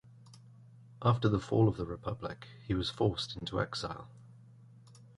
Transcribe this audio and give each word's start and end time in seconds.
After 1.03 1.29
the 1.29 1.39
fall 1.39 1.67
of 1.67 1.77
the 1.77 1.85
republic, 1.85 2.47
he 2.65 2.73
was 2.73 2.89
forced 2.89 3.35
into 3.35 3.61
exile. 3.61 4.07